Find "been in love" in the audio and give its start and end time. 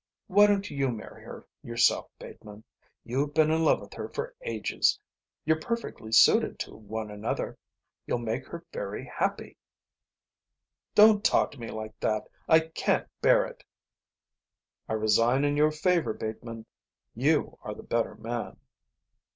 3.35-3.81